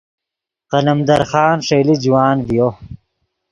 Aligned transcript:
قلمدر 0.71 1.21
خان 1.31 1.55
ݰئیلے 1.67 1.95
جوان 2.03 2.37
ڤیو 2.47 2.67